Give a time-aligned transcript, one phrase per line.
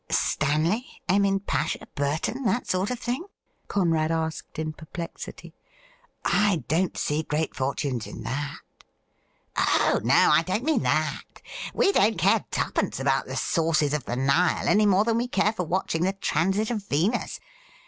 [0.29, 5.53] 'Stanley, Emin Pasha, Burton, that sort of thing i"' Conrad asked in perplexity.'
[6.49, 8.61] I don't see great fortunes in that.''
[9.75, 11.43] Oh no, I don't mean that.
[11.75, 15.53] We don't care twopence about the sources of the Nile any more than we care
[15.53, 17.39] for watchine the transit of Venus.